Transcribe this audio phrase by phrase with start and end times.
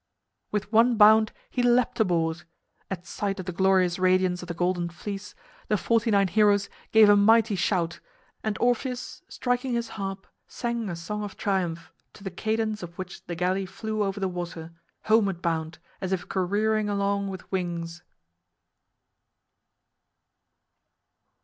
[0.51, 2.41] With one bound he leaped aboard.
[2.89, 5.35] At sight of the glorious radiance of the Golden Fleece,
[5.67, 7.99] the forty nine heroes gave a mighty shout,
[8.43, 13.23] and Orpheus, striking his harp, sang a song of triumph, to the cadence of which
[13.27, 18.01] the galley flew over the water, homeward bound, as if careering along with wings!